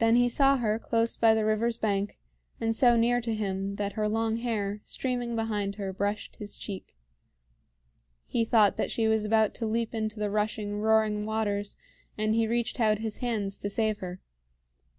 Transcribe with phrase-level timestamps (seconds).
[0.00, 2.18] Then he saw her close by the river's bank,
[2.60, 6.94] and so near to him that her long hair, streaming behind her, brushed his cheek.
[8.26, 11.78] He thought that she was about to leap into the rushing, roaring waters,
[12.18, 14.20] and he reached out his hands to save her.